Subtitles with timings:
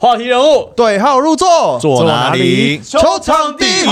[0.00, 2.80] 话题人物，对号入座，坐哪里？
[2.84, 3.84] 球场第一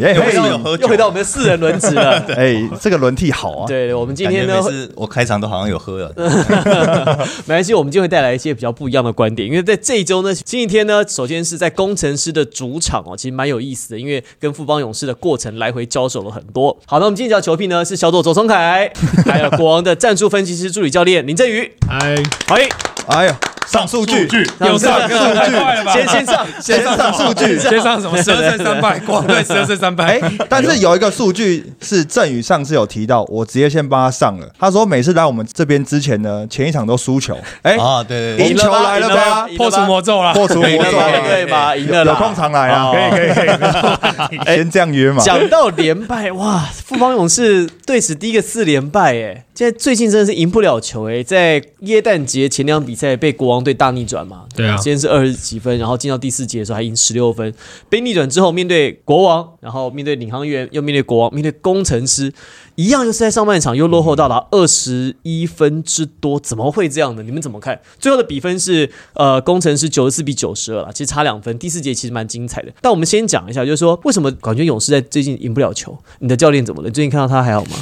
[0.00, 2.18] 又回到有喝酒又回到我们的四人轮值了。
[2.36, 3.66] 哎，这个轮替好啊。
[3.66, 6.12] 对，我们今天呢每，次我开场都好像有喝了，
[7.46, 9.48] 没关系，我们今天会带来一些比较不一样的观点。
[9.48, 16.76] 因为在这一周呢，星期天呢，首先是在工程师的主场哦，其实蛮有意思的，因为跟富邦勇士的过程来回交手了很多。
[16.86, 18.92] 好，那我们今天要球评呢是小左左松凯，
[19.24, 22.14] 还有国王的战术分析师助理教练林振宇，哎，
[22.46, 22.68] 欢迎。
[23.08, 23.38] 哎呀，
[23.70, 24.26] 上数据，
[24.60, 25.92] 有上又上太快了吧？
[25.92, 27.58] 先先上，先上数据。
[27.58, 30.18] 先上什么十二胜三败， 光队十二胜三败。
[30.18, 34.48] 哎，但是有一个数据是振宇上次有提到，我直接先帮他上了。
[34.58, 37.36] 他说每次来我们这边之前呢，前一场都输球。
[37.62, 39.46] 哎，啊，对对对，赢球来了吧？
[39.56, 41.76] 破除魔咒了，破除魔咒对了，对吧？
[41.76, 45.22] 赢了啦，有空常来啊，可以可以可以，先这样约嘛。
[45.22, 57.52] 讲到连败，哇，富邦勇士队史第一个四连败，哎，现在最近真的是赢不了球，哎，在耶诞节前两场比赛被国王队大逆转嘛，对啊今天是二十几分，然后进到第四节的时候还赢十六分，
[57.88, 62.32] 被逆转之后面对国王，然后面对领航员，又面对国王，面对工程师，
[62.74, 67.22] 一样又是在上半场又落后到达二十一分之多，怎么会这样呢？
[67.22, 67.80] 你们怎么看？
[67.98, 71.58] 最后的比分是呃工程师九十四比九十二了，其实差两分。
[71.58, 75.96] 第四节其实蛮精彩的，但我们先讲一下，就是说为什么感觉勇士在最近赢不了球？
[76.20, 76.88] 你的教练怎么了？
[76.88, 77.76] 你最近看到他还好吗？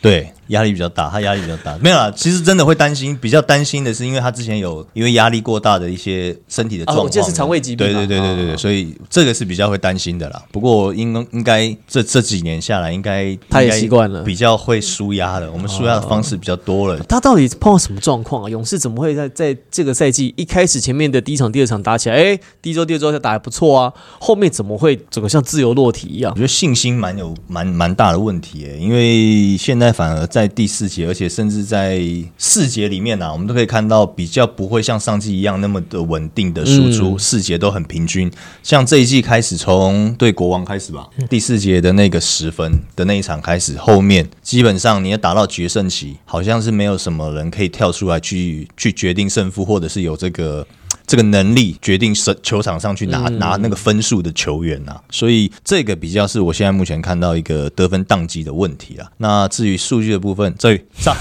[0.00, 1.76] 对，压力比较大，他压力比较大。
[1.78, 10.42] 没有啦，其实真的会担心，比较担心的是，因为他之前有因为压力过大的一些身体的状况、啊我记得是肠胃疾病对嘛对对对对对，所以这个是比较会担心的啦。
[10.52, 15.50] 不过应应该这这几年下来，应该他也习惯了比较会舒压的。
[15.50, 17.02] 我们舒压的方式比较多了。
[17.08, 18.50] 他到底碰到什么状况啊？
[18.50, 26.36] 勇士怎么会在在这个赛季一开始前面的第一场、第二场打起来，哎，第一周、第二周打得不错啊，后面怎么会整个像自由落体一样我？
[26.36, 32.00] 觉得信心蛮有蛮蛮大的问题耶，因为现在反而在第四节，而且甚至在
[32.36, 38.30] 四节里面啊，我们都可以看到比较不会像上季一样那么的稳定的输出，嗯四节都很平均。
[38.62, 50.66] 像这一季开始，从对国王开始吧，第四节的那个十分的那一场开始，后面基本上你要打到决胜期，好像是没有什么人可以跳出来去去决定胜负，或者是有这个。
[51.10, 59.10] 这个能力决定是球场上去拿、拿那个分数的球员啊，所以这个比较是我现在目前看到一个得分宕机的问题啊。
[59.16, 61.12] 那至于数据的部分，这上。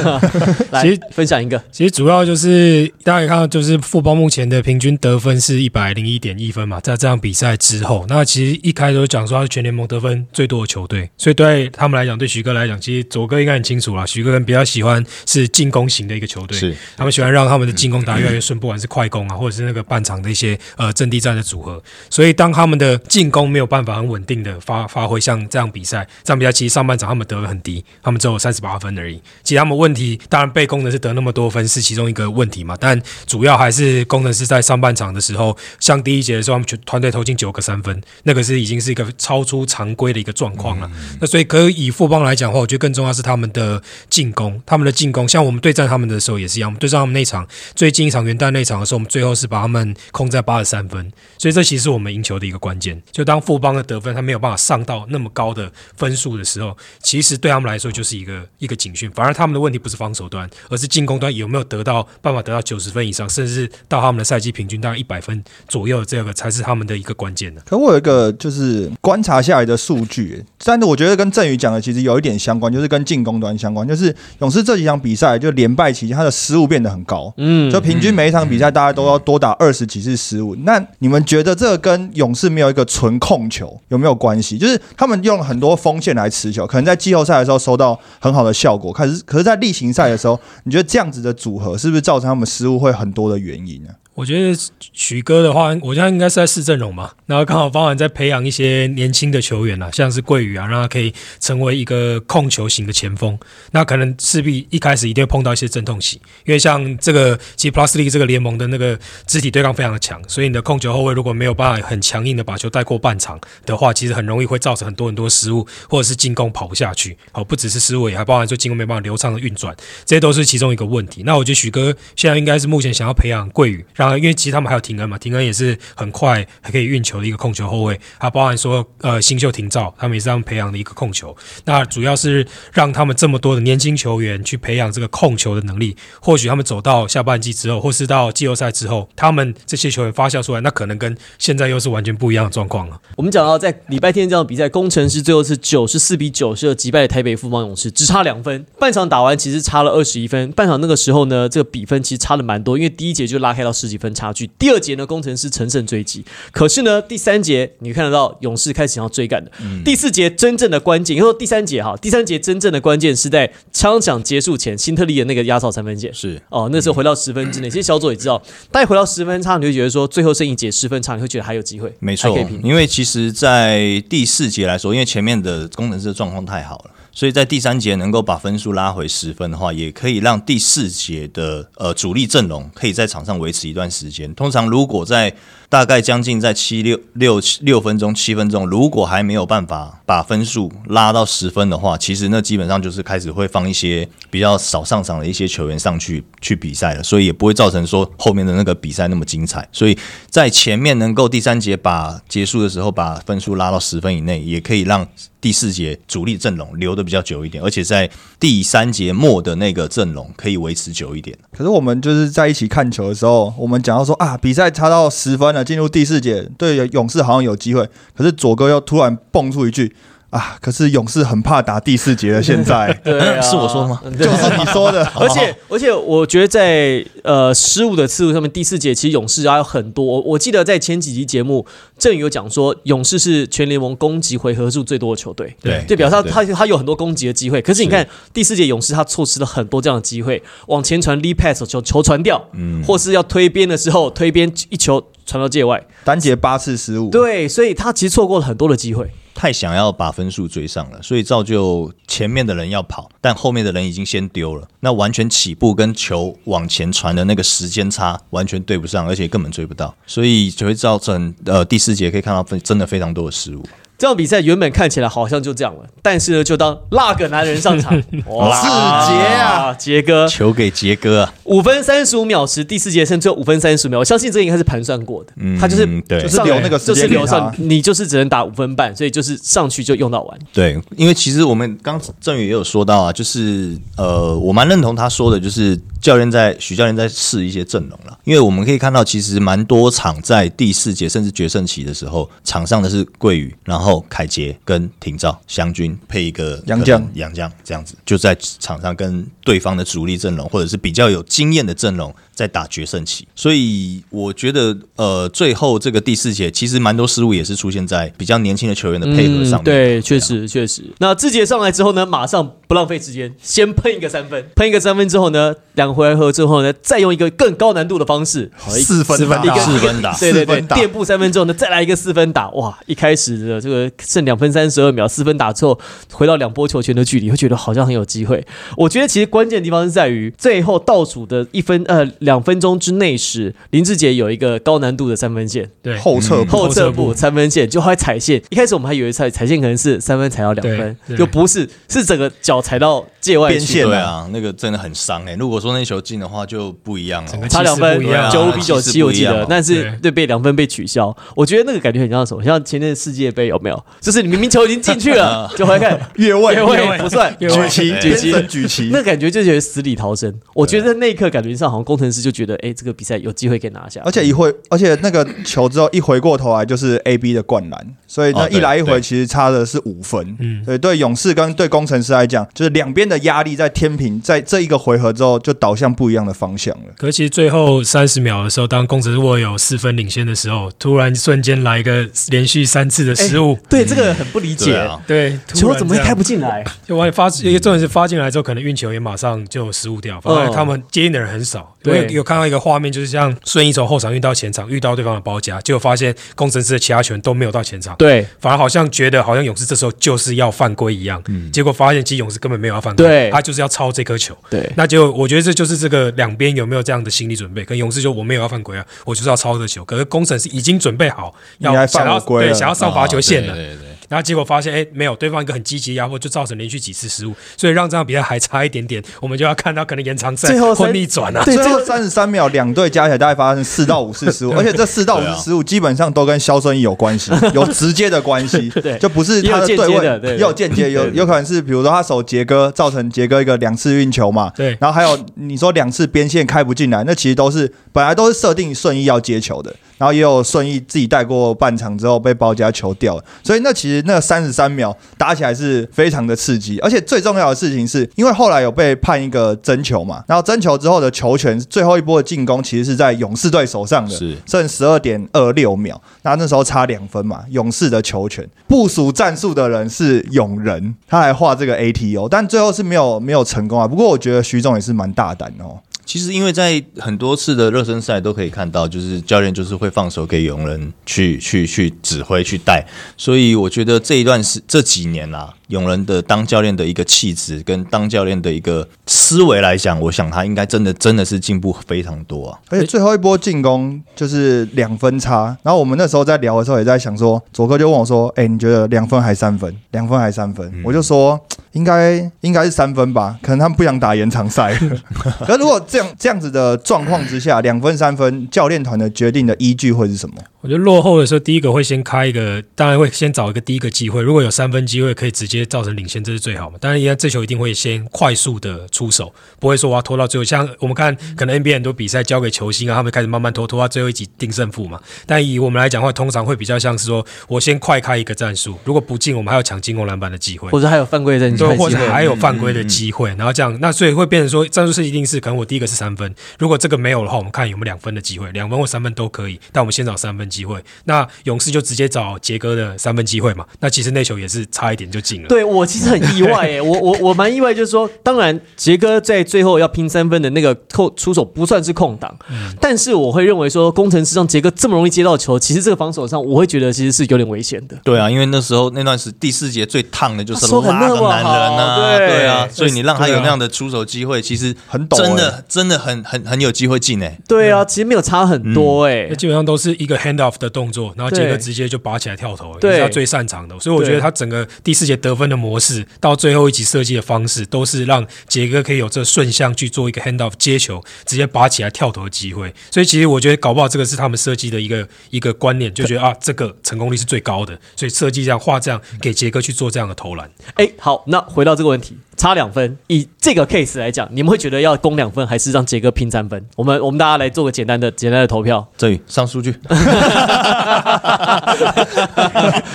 [0.70, 16.76] 来其实分享一个，其实主要就是大家可以看到，就是富邦目前的平均得分是一百零一点一分嘛，在这场比赛之后，那其实一开始讲说他是全联盟得分最多的球队，所以对他们来讲，对徐哥来讲，其实左哥应该很清楚啦，徐哥比较喜欢是进攻型的一个球队，是。
[16.98, 21.82] 他们喜欢让他们的进攻打得越来越顺，不管是快攻啊，或者是那个半场的一些呃阵地战的组合。
[22.10, 29.20] 所以当他们的进攻没有办法很稳定的发发挥，像这样比赛，这样比赛其实上半场他们得分很低，他们只有三十八分而已。
[29.42, 40.90] 其实他们问题当然被攻的是得那么多分是其中一个问题嘛，但主要还是工程师在上半场的时候，像第一节的时候，他们全团队投进九个三分，那个是已经是一个超出常规的一个状况了。
[41.20, 52.98] 那所以可以以富邦来讲的话，我觉得更重要是他们的进攻，他们的进攻，像我们对战他们的时候也是一样，我们对战他们那场最近一场元旦那场的时候，我们最后是把他们控在八十三分，所以这其实是我们赢球的一个关键。
[53.10, 59.10] 就当富邦的得分他没有办法上到那么高的分数的时候，其实对他们来说就是一个一个警讯。
[59.10, 67.60] 反而他们的问题不是防守端，而是进攻端有没有得到办法得到九十分以上，甚至到他们的赛季平均大概一百分左右，这个才是他们的一个关键的。
[67.66, 73.86] 可我有一个就是观察下来的数据，但是我觉得跟振宇讲的其实有一点相关，就是跟进攻端相关。
[73.86, 80.54] 就是勇士这几场比赛就连败期间，他的失误变得很高，嗯，就平均每一场比赛大家都都要多打二十几次失误。
[80.56, 84.56] 那你们觉得这个跟勇士没有一个纯控球有没有关系？
[84.56, 93.90] 就是他们用很多锋线来持球，可能在季后赛的时候收到很好的效果，可是可是在例行赛的时候，你觉得这样子的组合是不是造成他们失误会很多的原因呢？
[94.14, 94.58] 我觉得
[94.92, 103.38] 许哥的话，我现在应该是在试阵容嘛，然后刚好包含在培养一些年轻的球员啊，像是桂宇啊，让他可以成为一个控球型的前锋。
[103.70, 117.16] 那可能势必一开始一定会碰到一些阵痛期，因为像这个其实 Plus League 这个联盟的那个肢体对抗非常的强，所以你的控球后卫如果没有办法很强硬的把球带过半场的话，其实很容易会造成很多很多失误，或者是进攻跑不下去。
[117.32, 119.74] 好，不只是失误，也还包含说进攻没办法流畅的运转，
[120.04, 121.22] 这些都是其中一个问题。
[121.24, 131.36] 那我觉得许哥现在应该是目前想要培养桂宇，然后因为其实他们还有廷恩嘛，廷恩也是很快还可以运球的一个控球后卫，还包含说呃新秀廷照，他们也是他们培养的一个控球。
[131.66, 143.00] 那主要是让他们这么多的年轻球员去培养这个控球的能力，或许他们走到下半季之后，或是到季后赛之后，他们这些球员发酵出来，那可能跟现在又是完全不一样的状况了。
[143.16, 148.66] 我们讲到在礼拜天这场比赛，工程师最后是九十四比九十二击败台北富邦勇士，只差两分。
[148.80, 159.52] 半场打完其实差了二十一分，半场那个时候呢，这个比分其实差的蛮多，因为第一节就拉开到十几分差距，第二节呢工程师乘胜追击，可是呢第三节你看得到勇士开始要追赶的，
[159.84, 166.12] 第四节真正的关键，因为第三节哈，第三节真正的关键是在枪响结束前，辛特利的那个压哨三分线。
[166.14, 166.40] 是。
[166.48, 172.34] 哦，那时候回到十分之内，其实小左也知道，大概回到十分差，你会觉得说最后剩一节十分差，你会觉得还有机会，没错。
[172.62, 184.34] 因为其实，在第四节来说，因为前面的工程师的状况太好了，所以在第三节能够把分数拉回十分的话，也可以让第四节的呃主力阵容可以在场上维持一段时间。
[184.34, 185.34] 通常如果在
[185.72, 199.66] 大概将近在七六六六分钟、七分钟，如果还没有办法把分数拉到十分的话，其实那基本上就是开始会放一些比较少上场的一些球员上去去比赛了，所以也不会造成说后面的那个比赛那么精彩。
[199.72, 199.96] 所以
[200.28, 205.08] 在前面能够第三节把结束的时候把分数拉到十分以内，也可以让
[205.40, 208.08] 第四节主力阵容留的比较久一点，而且在
[208.38, 211.36] 第三节末的那个阵容可以维持久一点。
[211.56, 217.88] 可是我们就是在一起看球的时候，我们讲到说啊，比赛差到十分了，进入第四节，对勇士好像有机会。
[218.14, 219.94] 可是左哥又突然蹦出一句
[220.32, 222.90] 啊，可是勇士很怕打第四节了，现在。
[223.04, 224.00] 对啊，是我说的吗？
[224.18, 225.04] 就是你说的。
[225.14, 230.02] 而 且而且，我觉得在呃失误的次数上面，第四节其实勇士还有很多。
[230.02, 231.66] 我我记得在前几集节目，
[231.98, 237.60] 郑宇有讲说，勇士是全联盟攻击回合数最多的球队，对就表示他他他有很多攻击的机会。
[237.60, 249.10] 可是你看第四节勇士他错失了很多这样的机会，往前传 lead pass 球球传掉，嗯，或是要推边的时候推边一球传到界外，单节八次失误，对，所以他其实错过了很多的机会。
[249.34, 263.64] 太想要把分数追上了，所以造就前面的人要跑，但后面的人已经先丢了，那完全起步跟球往前传的那个时间差完全对不上，而且根本追不到，所以就会造成呃第四节可以看到非真的非常多的失误。
[264.02, 268.66] 这场比赛原本看起来好像就这样了，但是呢，就当那个男人上场， 哇四
[269.08, 270.26] 节啊，杰哥。
[270.26, 276.20] 球给杰哥啊，五分三十五秒时，第四节剩只有五分三十五秒，我相信这应该是盘算过的，嗯他就是对。
[276.20, 277.54] 就是留那个时就是间给他留上，。
[277.58, 280.36] 你就是只能打五分半，所以就是上去就用到完。
[280.52, 309.62] 对，因为其实我们刚郑宇也有说到啊，就是呃，我蛮认同他说的，就是教练在许教练在试一些阵容了，因为我们可以看到，其实蛮多场在第四节甚至决胜期的时候，场上的是桂宇，然后凯杰跟廷照湘军配一个杨将杨将这样子，就在场上跟对方的主力阵容或者是比较有经验的阵容在打决胜棋，所以我觉得呃，最后这个第四节其实蛮多失误也是出现在比较年轻的球员的配合上面。
[309.62, 310.84] 嗯对，确实确实。
[310.98, 319.44] 那志杰上来之后呢，马上不浪费时间，先喷一个三分，喷一个三分之后呢，两个回合之后呢，再用一个更高难度的方式，四分打。
[319.44, 320.16] 一个四分打。
[320.16, 322.78] 对对对垫步三分之后呢，再来一个四分打，哇！
[322.86, 325.78] 一开始的这个剩两分三十二秒，四分打之后
[326.12, 328.42] 回到两波球权的距离，会觉得好像很有机会。
[328.78, 336.56] 我觉得其实关键的地方是在于最后倒数的一分呃两分钟之内时，林志杰有一个高难度的三分线，对，后撤步。
[336.56, 337.14] 后撤步后侧步。
[337.14, 338.42] 三分线就还踩线。
[338.48, 341.18] 一开始我们还以为踩踩线可能是三分踩到两分，对对。
[341.18, 347.48] 就不是，是整个脚踩到界外边线对啊，那个真的很伤哎、如果说那球进的话，就不一样了。
[347.48, 352.42] 差两分九五比九七，我记得但是对对被两分被取消，我觉得那个感觉很像什么？
[352.42, 353.84] 像前年的世界杯有没有？
[354.00, 358.32] 就是你明明球已经进去了， 就回来看 越位越位不算，举旗，举旗。
[358.48, 360.32] 举旗，那感觉就觉得死里逃生。
[360.54, 364.00] 我觉得那一刻感觉上好像工程师就觉得，哎，这个比赛有机会可以拿下。
[364.04, 364.12] 而。
[364.12, 370.36] 且一回，而且那个球之后一回过头来就是 A B 的灌篮，所以那一来一回其实差的是五分。
[370.38, 370.62] 嗯。
[370.66, 376.92] 对，对勇士跟对工程师来讲，就是两边的压力在天平，在这一个回合之后就导向不一样的方向了。
[376.96, 386.64] 可是其实最后三十秒的时候，当工程师握有四分领先的时候，突然瞬间来一个连续三次的失误，对，这个很不理解，对球怎么会开不进来？
[386.86, 391.74] 就完全发，一个重点是发进来之后，可能运球也马上就失误掉，反而他们接应的人很少。
[391.84, 398.24] 因为对有看到一个画面，就是像顺义从后场运到前场，遇到对方的包夹，结果发现工程师的其他球员都没有到前场，对。
[398.38, 401.50] 反而好像觉得好像勇士这时候就是要犯规一样，嗯。
[401.50, 404.36] 结果发现其实勇士根本没有要犯规，对他就是要抄这颗球。
[404.50, 407.64] 对，那就我觉得这就是这个两边有没有这样的心理准备？
[407.64, 409.84] 跟勇士就我没有要犯规啊，我就是要抄这球。
[409.84, 413.91] 可是工程是已经准备好要想要对想要上罚球线了，哦对对对。
[414.08, 421.42] 然后结果发现哎没有，对方一个很积极的压迫，就造成连续几次失误，所以让这场比赛还差一点点，我们就要看到可能延长赛最后逆转啊。
[421.44, 428.98] 对最后三十三秒，两队加起来大概发生 四到五次失误，而且这四到五次失误基本上都跟肖顺义有关系， 有直接的关系， 对。
[428.98, 434.76] 就不是他的对位对，也有间接，有有可能是比如说他守杰哥，造成杰哥一个两次运球嘛，对。
[434.80, 463.86] 然后还有你说两次边线开不进来，那其实都是本来都是设定顺义要接球的，然后也有顺义自己带过半场之后被包夹球掉了，所以那其实那三十三秒打起来是非常的刺激，而且最重要的事情是因为后来有被判一个争球嘛，然后争球之后的球权最后一波的进攻其实是在勇士队手上的，是剩十二点二六秒，那那时候差两分嘛，勇士的球权部署战术的人是勇人，他还画这个 ATO，但最后是没有没有成功啊。
[463.86, 465.78] 不过我觉得徐总也是蛮大胆哦。
[466.04, 472.84] 其实因为在很多次的热身赛都可以看到，就是教练就是会放手给勇人去去去指挥去带，
[473.16, 482.58] 所以我觉得这一段是这几年啦、勇人的当教练的一个气质跟当教练的一个思维来讲，我想他应该真的真的是进步非常多啊。
[482.68, 489.74] 而且最后一波进攻就是两分差，然后我们那时候在聊的时候也在想说，左哥就问我说：“哎、你觉得两分还三分？
[489.92, 491.40] 两分还三分？”我就说。
[491.72, 494.74] 应该应该是三分吧，可能他们不想打延长赛。
[495.46, 500.36] 可如果这样这样子的状况之下，两分三分，教练团的决定的依据会是什么？
[500.62, 504.22] 我觉得落后的时候，第一个会先开一个，当然会先找一个第一个机会。
[504.22, 506.78] 如果有三分机会，可以直接造成领先，这是最好嘛。
[506.80, 510.44] 当然，应该这球一定会先快速的出手，不会说我要拖到最后。
[510.44, 515.00] 像我们看， 可能 NBA 很多比赛交给球星啊，他们开始慢慢拖，拖到最后一集定胜负嘛。
[515.26, 520.70] 但以我们来讲的话，通常会比较像是说我先快开一个战术，如果不进，我们还有抢进攻篮板的机会。
[520.70, 530.82] 或者还有犯规的对，或者还有犯规的机会，然后这样，那所以会变成说，战术是一定是可能我第一个是三分，如果这个没有的话，我们看有没有两分的机会，两分或三分都可以，但我们先找三分机会。
[531.04, 535.48] 那勇士就直接找杰哥的三分机会嘛，那其实那球也是差一点就进了。
[535.48, 542.36] 对我其实很意外诶，我我我蛮意外，就是说，当然杰哥在最后要拼三分的那个扣出手不算是空档，
[542.80, 547.96] 但是我会认为说，工程师让杰哥这么容易接到球，其实这个防守上我会觉得其实是有点危险的。
[548.04, 557.38] 对啊，因为那时候那段时第四节最烫的就是他手感拉个男人啊，对对啊，所以你让他有那样的出手机会，其实很真的真的很很很有机会进诶。
[557.48, 559.28] 对啊，其实没有差很多诶。
[559.30, 563.78] 那基本上都是一个 hand off 的动作，然后杰对哥直接就拔起来跳投，对是他最擅长的。
[563.78, 572.74] 所以我觉得他整个第四节得分的模式到最后一集设计的方式，都是让杰哥可以有这顺向去做一个 hand off 接球，直接拔起来跳投的机会。
[572.90, 580.50] 所以其实我觉得搞不好这个是他们设计的一个一个观念，就觉得啊这个成功率是最高的，所以设计这样画这样给杰哥去做这样的投篮。
[580.74, 586.64] 哎，好，那回到这个问题，差两分，以这个 case 来讲，你们会觉得要攻两分，还是让杰哥拼三分？
[586.76, 588.86] 我们我们大家来做个简单的简单的投票。
[588.96, 589.74] 这里上数据，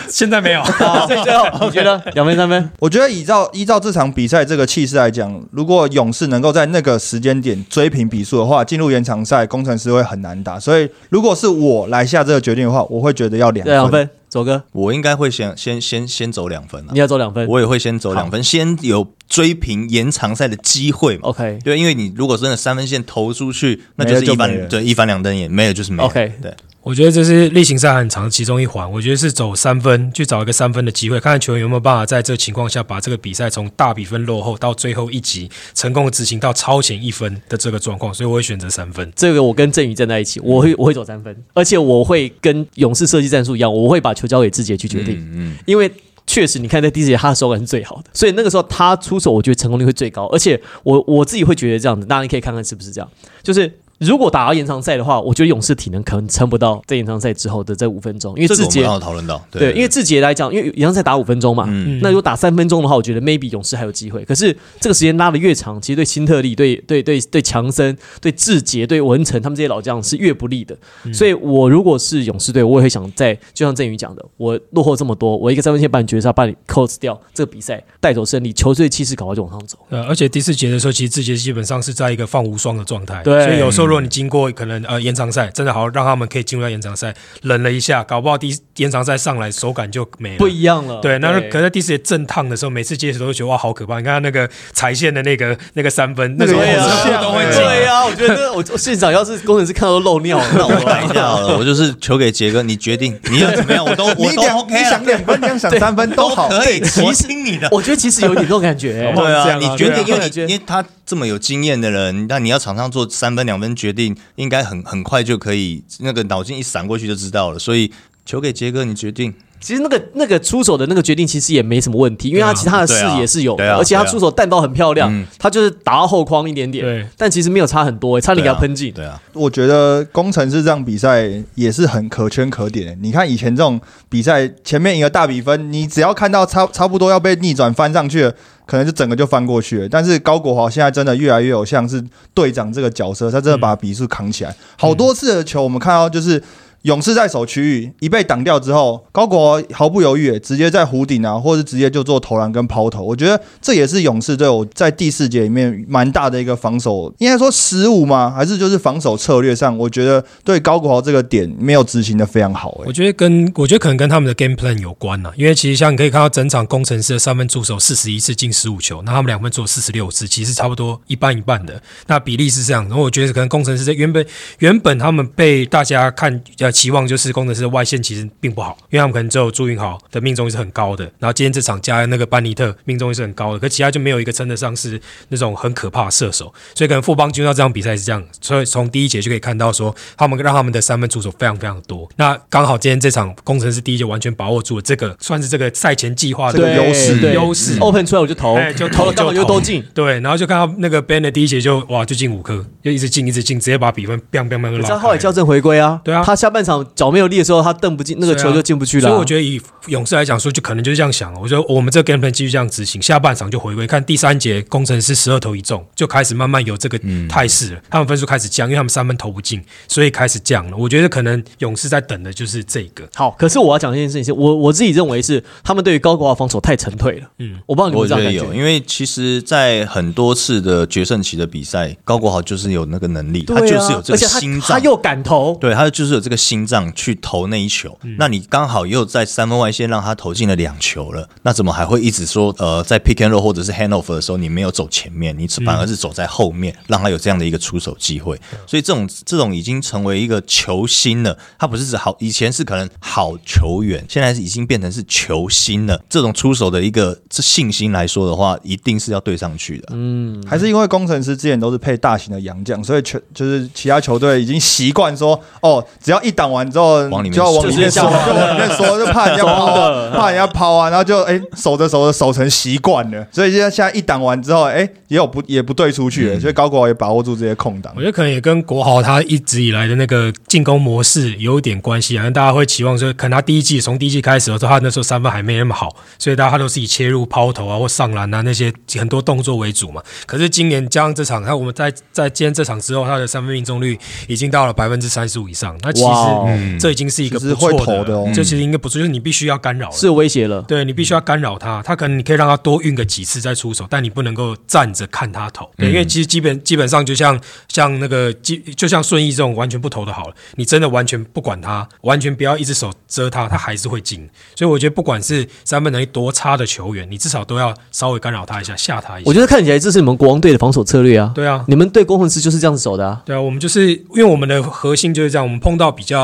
[0.10, 2.70] 现在没有， 好，所以最后你觉得两分三分？
[2.80, 10.60] 我觉得依照依照这场比赛这个气势来讲，如果勇士能够在那个时间点追平比数的话，进入延长赛，工程师会很难打。
[10.60, 16.90] 所以，如果是我来下这个决定的话，我会觉得要两两分，左哥，我应该会先先先先走两分啊。
[16.92, 17.48] 你，要走两分。
[17.48, 21.30] 我也会先走两分，先有追平延长赛的机会嘛。
[21.30, 26.10] OK 对，因为你如果真的三分线投出去，那就是一翻对一翻两瞪眼，没有就是没有。
[26.10, 26.54] OK 对，
[26.88, 28.90] 我觉得这是例行赛很长的其中一环。
[28.90, 39.12] 我觉得是走三分，去找一个三分的机会，看看球员有没有办法在这个情况下把这个比赛从大比分落后到最后一集成功的执行到超前一分的这个状况，所以我会选择三分。
[39.18, 45.92] 这个我跟振宇站在一起，我会我会走三分，而且我会跟勇士设计战术一样，我会把球交给志杰去决定，嗯嗯，因为。
[46.30, 50.26] 确实，你看在第四节他的手感是最好的，所以那个时候他出手，我觉得成功率会最高。
[50.26, 53.10] 而且我我自己会觉得这样子，大家可以看看是不是这样。
[53.42, 64.24] 就是如果打到延长赛的话，我觉得勇士体能可能撑不到在延长赛之后的这五分钟，因为志杰讨论到，对，因为志杰来讲，因为延长赛打五分钟嘛，嗯那如果打三分钟的话，我觉得 maybe 勇士还有机会。
[64.26, 70.78] 可是这个时间拉的越长，其实对辛特利、对对对对强森、对志杰、对文成他们这些老将是越不利的。
[71.14, 79.78] 所以我如果是勇士队，我也会想在就像振宇讲的，我落后这么多，我一个三分线把你绝杀，把你 close 掉，这个比赛带走胜利，球队气势搞不好就往上走。
[79.90, 93.98] 呃，而且第四节的时候，其实志杰基本上是在一个放无双的状态，对所以有时候如果你经过可能呃延长赛，真的好让他们可以进入到延长赛，冷了一下，搞不好第延长赛上来手感就没了，不一样了，对，那可在第四节震烫的时候，每次接球都会觉得哇好可怕。
[93.98, 97.62] 你看他那个踩线的那个那个三分，那时候对啊全部都会进。
[97.62, 106.50] 对呀、我觉得我我现场要是工程师看到都漏尿了，那那我我来一下好了，我就是球给杰哥，你决定你要怎么样，我都 我都你想两分，你想想三分都好。
[106.50, 107.68] 可以，我其实听你的。
[107.72, 117.60] 我觉得其实有点这种感觉、好对啊，你决定，因为你因为他这么有经验的人，那你要场上做三分两分决定，应该很很快就可以，那个脑筋一闪过去就知道了。
[117.60, 117.92] 所以
[118.26, 119.34] 球给杰哥，你决定。
[119.60, 128.92] 其实那个那个出手的那个决定其实也没什么问题，因为他其他的视野是有的，对啊啊而且他出手弹道很漂亮，嗯他就是打到后框一点点，但其实没有差很多、欸，差点给他喷进。
[128.94, 132.96] 对啊，我觉得工程师这场比赛也是很可圈可点的。
[133.02, 138.34] 你看以前这种比赛，前面一个大比分，你只要看到差差不多要被逆转翻上去了，
[138.66, 139.90] 可能就整个就翻过去了。
[139.90, 144.56] 但是高国华现在真的越来越有像是队长这个角色，他真的把比数扛起来。
[144.78, 146.42] 好多次的球，我们看到就是。
[146.84, 153.02] 勇士在守区域一被挡掉之后，高国豪毫不犹豫，直接在弧顶啊，或者直接就做投篮跟抛投。
[153.04, 158.34] 我觉得这也是勇士队我在第四节里面蛮大的一个防守，应该说失误吗？
[158.36, 172.84] 还是就是防守策略上，我觉得对高国豪这个点没有执行的非常好、我觉得跟我觉得可能跟他们的 game plan 有关呐、因为其实像你可以看到整场工程师的三分助手四十一次进十五球，那他们两分做四十六次，其实差不多一半一半的，那比例是这样。
[172.88, 174.26] 然后我觉得可能工程师在原本
[174.60, 192.08] 原本他们被大家看呃期望就是工程师的外线其实并不好，因为他们可能只有朱云豪的命中率是很高的，然后今天这场加那个班尼特命中率是很高的，可其他就没有一个称得上是那种很可怕的射手，所以可能富邦进入到这场比赛是这样，所以从第一节就可以看到说他们让他们的三分出手非常非常多。
[192.16, 199.14] 那刚好今天这场工程师第一节完全把握住了这个算是这个赛前计划的优势对优势 open 出来我就投，哎就投了。
[199.14, 199.84] 刚好就都进。
[199.94, 206.24] 对，然后就看到那个 Ben 的第一节就哇就进五颗，就一直进一直进，直接把比分 biang biang biang 就可是拉后来校正回归啊，对啊。
[206.24, 211.40] 他下半场脚没有力的时候，他蹬不进，那个球就进不去了啊、所以我觉得以勇士来讲说，就可能就是这样想了。
[211.40, 213.88] 我觉得我们这个 game plan 继续这样执行，下半场就回归。
[213.88, 217.00] 看第三节，工程师十二投一中，就开始慢慢有这个
[217.30, 217.82] 态势了。
[217.90, 220.78] 他们分数开始降，因为他们三分投不进，所以开始降了。
[220.78, 223.08] 我觉得可能勇士在等的就是这个。
[223.16, 227.28] 好，可是我要讲一件事情是，我我自己认为是他们对于高国华防守太沉退了。
[227.40, 228.58] 嗯，我不知道你们我觉得有，这样感觉。
[228.58, 234.70] 因为其实，在很多次的决胜期的比赛，高国豪就是有那个能力，啊他就是有这个而且他心脏。
[234.70, 248.40] 他又敢投，对他就是有这个心脏去投那一球，嗯那你刚好又在三分外线让他投进了两球了，那怎么还会一直说呃在 pick and roll 或者是 handoff 的时候你没有走前面，你反而是走在后面，让他有这样的一个出手机会？
[248.66, 256.02] 所以这种这种已经成为一个球星了，他不是指好以前是可能好球员，现在是已经变成是球星了。
[256.10, 259.90] 这种出手的一个这信心来说的话，一定是要对上去的。
[259.92, 269.66] 嗯还是因为工程师之前都是配大型的洋将，所以球就是其他球队已经习惯说，哦，只要一挡完之后往里面就要往里面缩，就往里面缩， 就怕人家抛
[270.12, 278.02] 怕人家抛啊，然后就哎守着守着守成习惯了，所以现在现在一挡完之后，哎也有不也不对出去了，所以高国豪也把握住这些空档我。
[278.02, 282.30] 觉得可能也跟国豪他一直以来的那个进攻模式有一点关系啊。
[282.30, 290.04] 大家会期望说，可能他第一季从第一季开始的时候，他那时候三分还没那么好，所以大家他都是以切入、抛投啊或上篮啊那些很多动作为主嘛。
[290.26, 295.76] 可是今年加上这场，看我们在在今天这场之后，他的三分命中率已经到了百分之三十五以上。
[295.82, 299.96] 那其哇哦实这已经是一个不错投的哦这其实应该不错，就是你必须要干扰了。
[299.96, 300.62] 是有威胁了。
[300.64, 305.70] 对你必须要干扰他，他可能你可以让他多运个几次再出手，但你不能够站着看他投。
[305.78, 314.28] 对，因为其实基本基本上就像像那个基就像顺义这种完全不投的好了，你真的完全不管他，完全不要一只手遮他，他还是会进。
[314.56, 319.28] 所以我觉得不管是三分能力多差的球员，你至少都要稍微干扰他一下，吓他一下。
[319.28, 321.32] 我觉得看起来这是你们国王队的防守策略啊。
[321.36, 323.22] 对啊，你们对工程师就是这样子守的啊。
[323.26, 326.17] 对啊，我们就是因为我们的核心就是这样，我们碰到比较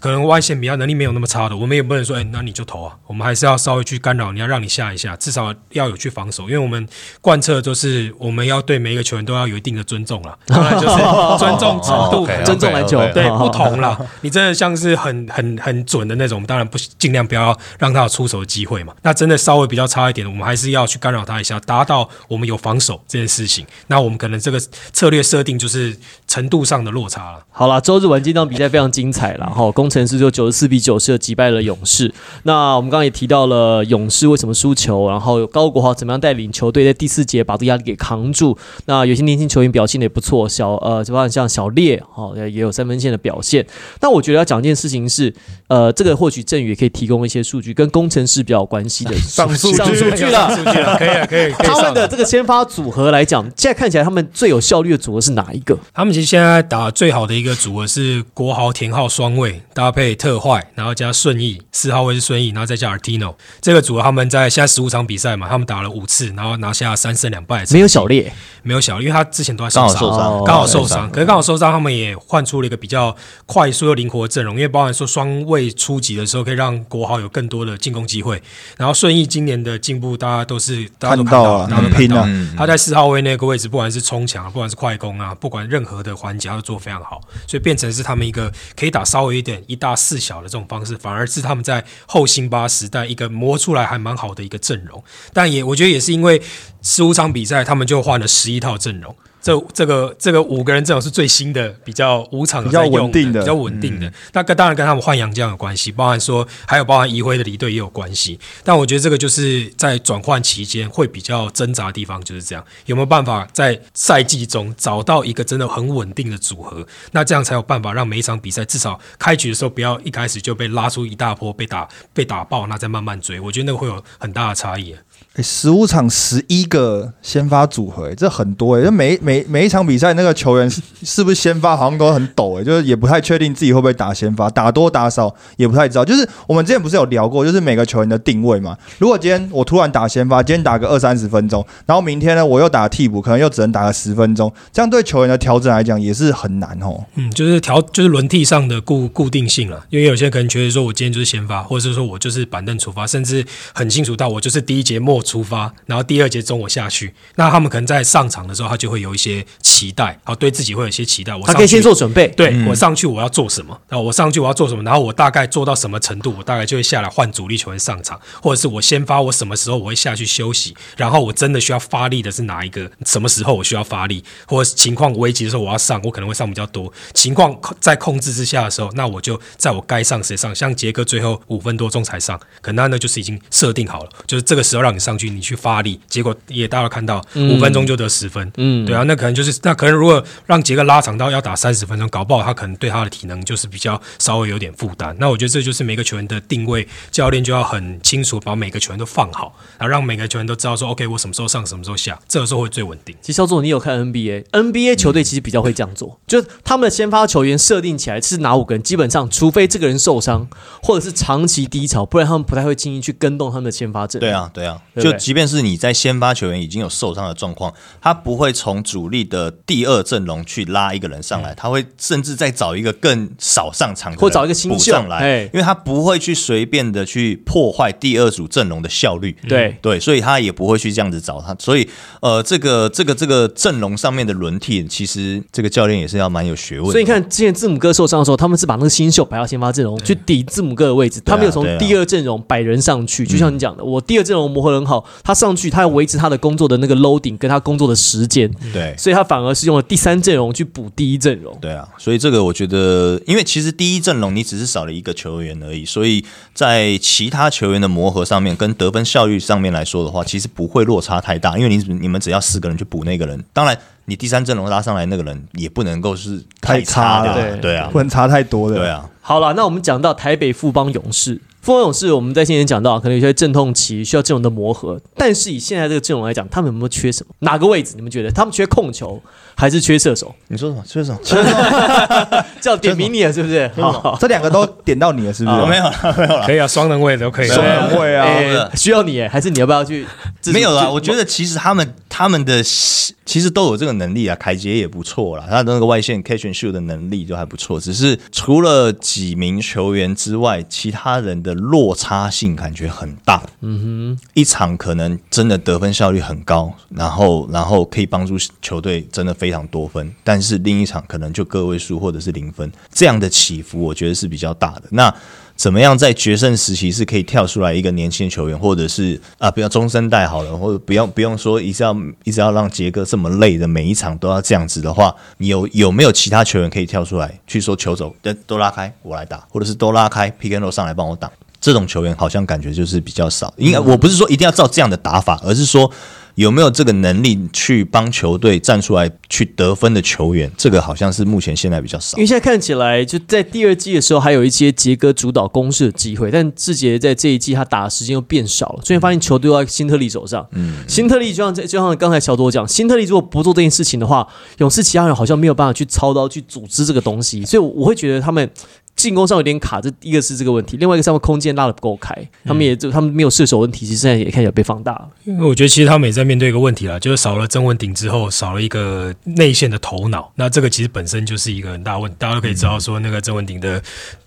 [0.00, 6.86] 可能外线比较能力没有那么差的，我们也不能说，哎，那你就投啊，我们还是要稍微去干扰，你要让你下一下，至少要有去防守，因为我们
[7.20, 10.96] 贯彻就是我们要对每一个球员都要有一定的尊重啦，当然就是
[11.38, 13.98] 尊重程度尊重篮球，对，不同啦。
[14.20, 18.94] 你真的像是很很很准的那种，我们当然不尽量不要让他有出手的机会嘛。
[19.02, 23.66] 那真的稍微比较差一点的，我们还是要去干扰他一下，达到我们有防守这件事情。
[23.88, 24.58] 那我们可能这个
[24.92, 25.96] 策略设定就是
[26.26, 27.44] 程度上的落差了。
[27.50, 32.12] 好了，周日文今天比赛非常精彩了哈，工程师就九十四比九十的击败了勇士。
[32.44, 38.56] 那我们刚刚也提到了勇士为什么输球，然后高国豪怎么样带领球队在第四节把这个压力给扛住。
[38.86, 43.66] 那有些年轻球员表现的也不错，小呃，就包括像小烈哦，也有三分线的表现。
[44.00, 45.32] 那我觉得要讲一件事情是，
[45.68, 50.54] 呃，这个或许振宇也可以提供一些数据，跟工程师比较有关系的 上数据上数据了。
[50.56, 51.52] 数据了，可以了，可以。
[51.52, 55.76] 可以他们的这个先发组合来讲，现在看起来他们最有效率的组合是哪一个？
[55.92, 73.12] 他们其实现在打最好的一个组合是国豪田浩双位搭配特坏，然后加顺义四号位是顺义，然后再加 Artino 这个组合，他们在现在十五场比赛嘛，他们打了五次，然后拿下三胜两败没有小烈，没有小，因为他之前都在刚好伤，受伤，刚好受伤，可是刚好受伤，他们也换出了一个比较
[73.44, 78.40] 快速又灵活的阵容，因为包含说双位出击的时候，可以让国豪有更多的进攻机会。
[78.76, 82.16] 然后顺义今年的进步，大家都是大家都看到了，看到了大家都看到。
[82.18, 82.22] 了。
[82.28, 95.02] 嗯他在四号位那个位置，不管是冲墙啊，不管是快攻啊，不管任何的环节，他都做非常好，所以变成是他们一个可以打稍微一点一大四小的这种方式，反而是他们在后辛巴时代一个磨出来还蛮好的一个阵容。
[95.32, 96.40] 但也我觉得也是因为
[96.82, 99.14] 十五场比赛，他们就换了十一套阵容。
[99.40, 104.12] 这这个这个五个人阵容是最新的，比较五场有比较稳定的比较稳定的。
[104.32, 108.38] 那跟当然跟他们换洋将有关系，包含说还有包含移辉的离队也有关系。
[108.64, 116.84] 但我觉得这个就是在转换期间会比较挣扎的地方，就是这样，有没有办法在赛季中找到一个真的很稳定的组合？
[117.12, 123.38] 那这样才有办法让每一场比赛至少开局的时候不要一开始就被拉出一大波，被打被打爆，那再慢慢追。
[123.38, 124.96] 我觉得那个会有很大的差异。
[125.42, 136.04] 十五场十一个先发组合、这很多哎、就每每每一场比赛那个球员是 是不是先发，好像都很抖哎、就是也不太确定自己会不会打先发，打多打少也不太知道。
[136.04, 138.76] 就是我们之前不是有聊过，就是每个球员的定位嘛。
[138.98, 147.04] 如果今天我突然打先发，今天打个二三十分钟，然后明天呢我又打替补，可能又只能打个十分钟，这样对球员的调整来讲也是很难哦。
[147.14, 157.12] 嗯，就是调就是轮替上的固固定性了，因为有些人可能觉得说我今天就是先发，或者是说我就是板凳出发，甚至很清楚到我就是第一节末出发，然后第二节中我下去。
[157.34, 161.34] 那他们可能在上场的时候，他就会有一些期待，好对自己会有一些期待。
[161.34, 162.28] 我他可以先做准备。
[162.28, 195.16] 对、我上去我要做什么，然后我上去我要做什么，然后我大概做到什么程度，我大概就会下来换主力球员上场，或者是我先发，我什么时候我会下去休息，然后我真的需要发力的是哪一个，什么时候我需要发力，或者是情况危急的时候我要上，我可能会上比较多，情况在控制之下的时候，那我就在我该上谁上，像杰哥最后五分多钟才上，可能他呢就是已经设定好了，就是这个时候让你上去，你去发力，结果也大家看到五分钟就得十分，嗯对啊，那可能就是那可能如果让杰克拉长到要打三十分钟，搞不好他可能对他的体能就是比较稍微有点负担。
[195.20, 203.14] 那我觉得这就是每个球员的定位，教练就要很清楚把每个球员都放好，然后让每个球员都知道说，OK，我什么时候上，什么时候下，这个时候会最稳定。
[203.20, 210.48] 其实肖总，你有看 NBA？NBA 球队其实比较会这样做，就是他们的先发球员设定起来是哪五个人，基本上除非这个人受伤
[210.82, 214.18] 或者是长期低潮，不然他们不太会轻易去跟动他们的先发阵。
[214.18, 229.36] 对，啊，对啊，对不对就即便是你在先发球员已经有受伤的状况，他不会从主力的第二阵容去拉一个人上来，他会甚至再找一个更少上场的或找一个新秀上来哎，因为他不会去随便的去破坏第二组阵容的效率。
[229.48, 231.54] 对对，所以他也不会去这样子找他。
[231.58, 231.88] 所以
[232.20, 236.92] 呃，这个这个这个阵容上面的轮替，其实这个教练也是要蛮有学问的。
[236.92, 243.26] 所以你看，之前字母哥受伤的时候，他们是把那个新秀摆到先发阵容去抵字母哥的位置，他没有从第二阵容摆人上去。
[243.26, 244.87] 就像你讲的，我第二阵容磨合得很好，
[245.22, 248.94] 他上去他要维持他的工作的那个 loading 跟他工作的时间，对。
[248.96, 251.56] 所以他反而是用了第三阵容去补第一阵容。
[251.60, 256.24] 对啊，所以这个我觉得，因为其实第一阵容你只是少了一个球员而已，所以
[256.54, 268.76] 在其他球员的磨合上面跟得分效率上面来说的话，其实不会落差太大，因为你你们只要四个人去补那个人，当然你第三阵容拉上来那个人也不能够是太差的，对对啊不，能差太多的。
[268.76, 277.34] 对啊，好了，那我们讲到台北富邦勇士，富邦勇士我们在先前讲到，可能有些阵痛期需要阵容的磨合，但是以现在这个阵容来讲，他们有没有缺什么？
[277.40, 277.92] 哪个位置？
[277.94, 279.20] 你们觉得他们缺控球
[279.54, 280.34] 还是缺射手？
[280.46, 280.82] 你说什么？
[280.86, 281.20] 缺什么？
[281.22, 283.70] 缺什么叫点名你了是不是？
[283.76, 285.56] 好，这两个都点到你了，是不是？
[285.58, 286.46] 哦没有了，没有了。
[286.46, 287.48] 可以啊，双能位都可以。
[287.48, 290.06] 双人位啊，哎需要你哎，还是你要不要去？
[290.46, 303.42] 没有啦，我觉得得其实他们他们的其实都有这个能力啊，凯杰也不错啦，他的那个外线 catch and shoot 的能力就还不错，只是除了几名球员之外，其他人的落差性感觉很大。
[303.60, 314.84] 嗯哼，一场可能真的得分效率很高，然后然后可以帮助球队真的非常多分，但是另一场可能就个位数或者是零分，这样的起伏我觉得是比较大的。
[314.90, 315.14] 那
[315.56, 331.28] 怎么样在决胜时期是可以跳出来一个年轻球员，或者是啊，不要中生代好了，或者不用不用说一直要一直要让杰哥这么累的每一场都要这样子的话，你有有没有其他球员可以跳出来去说球走，都都拉开我来打，或者是都拉开 pick and roll 上来帮我挡？
[331.60, 333.52] 这种球员好像感觉就是比较少。
[333.56, 335.90] 应该我不是说一定要照这样的打法，而是说
[336.36, 342.26] 有没有这个能力去帮球队站出来去得分的球员，这个好像是目前现在比较少因为。
[342.26, 350.46] 现在看起来，就在第二季的时候，还有一些杰哥主导攻势的机会，但志杰在这一季他打的时间又变少了，所以发现球队都在辛特利手上。
[350.52, 354.24] 嗯，辛特利就像这就像刚才小多讲，辛特利如果不做这件事情的话，
[354.58, 358.48] 勇士其他人好像没有办法去操刀去组织这个东西，所以我会觉得他们。
[358.98, 362.12] 进攻上有点卡，这一个是这个问题，另外一个上面空间拉的不够开，
[362.44, 365.08] 他们也就他们没有射手问题，其实现在也看起来被放大了。
[365.22, 370.32] 因为我觉得其实他们也在面对一个问题啦，就是少了曾文鼎之后，少了一个内线的头脑。
[370.34, 373.80] 那这个其实本身就是一个很大问题，大家都可以知道说，那个曾文鼎的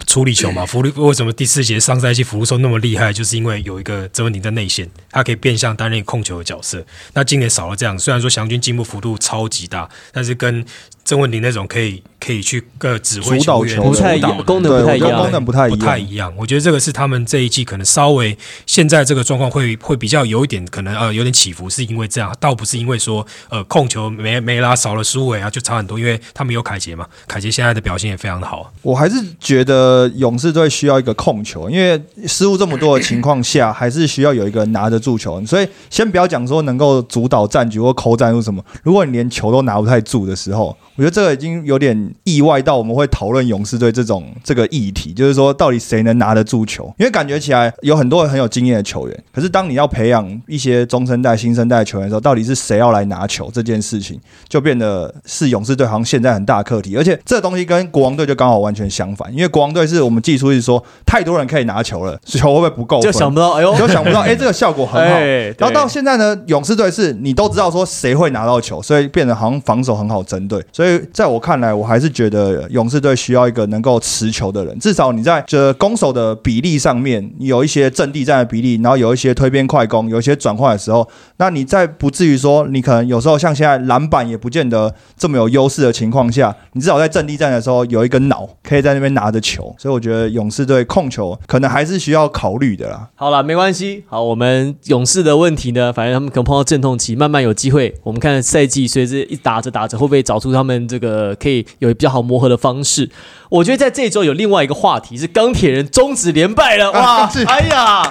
[0.07, 6.81] 处理球嘛， 福利为什么第四节上赛季福禄寿那么厉害，就是因为有一个曾文鼎在内线，他可以变相担任控球的角色。
[7.13, 10.63] 那今年少了这样，虽然说祥军进步幅度超级大，但是跟
[11.03, 16.33] 曾文鼎那种可以可以去呃指挥主导球员球的不太一样主导功能不太一样不太一不样，太一样。
[16.37, 28.69] 我觉得这个是他们这一季可能稍微现在这个状况会会比较有一点可能呃有点起伏，是因为这样，倒不是因为说呃控球没没拉少了苏伟啊就差很多，因为他们有凯杰嘛，凯杰现在的表现也非常的好啊。
[28.81, 35.43] 我还是觉得勇士队需要一个控球，因为失误这么多的情况下，还是需要有一个拿得住球。
[35.45, 46.93] 所以先不要讲说能够主导战局或扣战术什么，如果你连球都拿不太住的时候，我觉得这个已经有点意外到我们会讨论勇士队这种这个议题，就是说到底谁能拿得住球？
[46.97, 62.99] 因为感觉起来有很多很有经验的球员，可是当你要培养一些中生代、新生代的球员的时候，到底是谁要来拿球这件事情，就变得是勇士队好像现在很大的课题，而且这东西跟国王队就刚好完全相反，因为国王队是我们技术是说太多人可以拿球了，球会不会不够？
[62.99, 65.15] 就想不到，哎呦，就想不到，哎、这个效果很好。
[65.15, 70.61] 哎然后到现在呢，勇士队是你都知道说谁会拿到球，所以变得好像防守很好针对。
[70.73, 89.73] 所以在我看来，我还是觉得勇士队需要一个能够持球球的人，至少你在这攻守的比例上面有一些阵地战的比例，然后有一些推边快攻，有一些转换的时候，那你在不至于说你可能有时候像现在篮板也不见得这么有优势的情况下，你至少在阵地战的时候有一个脑可以在那边拿着球。
[89.77, 93.07] 所以我觉得勇士队控球可能还是需要考虑的啦。
[93.15, 94.03] 好了，没关系。
[94.07, 97.93] 好，我们勇士的问题呢，反正他们可能碰到阵痛期，慢慢有机会。
[98.03, 103.09] 我们看赛季随着一打着打着，会不会找出他们这个可以有比较好磨合的方式？
[103.49, 107.29] 我觉得在这周有另外一个话题是钢铁人终止连败了，哇！
[107.29, 108.09] 是哎呀，